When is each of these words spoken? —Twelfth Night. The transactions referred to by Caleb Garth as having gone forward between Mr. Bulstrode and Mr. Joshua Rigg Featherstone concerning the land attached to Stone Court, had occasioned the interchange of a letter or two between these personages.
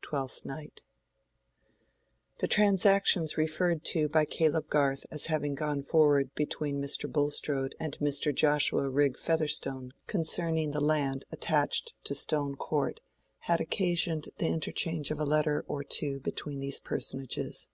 —Twelfth 0.00 0.46
Night. 0.46 0.80
The 2.38 2.48
transactions 2.48 3.36
referred 3.36 3.84
to 3.84 4.08
by 4.08 4.24
Caleb 4.24 4.70
Garth 4.70 5.04
as 5.10 5.26
having 5.26 5.54
gone 5.54 5.82
forward 5.82 6.34
between 6.34 6.80
Mr. 6.80 7.06
Bulstrode 7.06 7.74
and 7.78 7.98
Mr. 7.98 8.34
Joshua 8.34 8.88
Rigg 8.88 9.18
Featherstone 9.18 9.92
concerning 10.06 10.70
the 10.70 10.80
land 10.80 11.26
attached 11.30 11.92
to 12.04 12.14
Stone 12.14 12.56
Court, 12.56 13.00
had 13.40 13.60
occasioned 13.60 14.30
the 14.38 14.46
interchange 14.48 15.10
of 15.10 15.20
a 15.20 15.26
letter 15.26 15.66
or 15.68 15.84
two 15.84 16.18
between 16.18 16.60
these 16.60 16.80
personages. 16.80 17.68